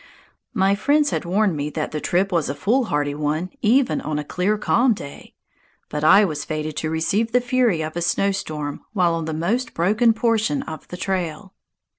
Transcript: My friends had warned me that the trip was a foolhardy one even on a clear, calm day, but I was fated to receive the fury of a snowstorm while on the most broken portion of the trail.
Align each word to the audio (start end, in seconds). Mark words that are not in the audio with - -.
My 0.55 0.73
friends 0.73 1.11
had 1.11 1.25
warned 1.25 1.55
me 1.55 1.69
that 1.69 1.91
the 1.91 2.01
trip 2.01 2.31
was 2.31 2.49
a 2.49 2.55
foolhardy 2.55 3.13
one 3.13 3.51
even 3.61 4.01
on 4.01 4.17
a 4.17 4.23
clear, 4.23 4.57
calm 4.57 4.95
day, 4.95 5.35
but 5.89 6.03
I 6.03 6.25
was 6.25 6.43
fated 6.43 6.75
to 6.77 6.89
receive 6.89 7.33
the 7.33 7.39
fury 7.39 7.83
of 7.83 7.95
a 7.95 8.01
snowstorm 8.01 8.81
while 8.93 9.13
on 9.13 9.25
the 9.25 9.31
most 9.35 9.75
broken 9.75 10.13
portion 10.13 10.63
of 10.63 10.87
the 10.87 10.97
trail. 10.97 11.53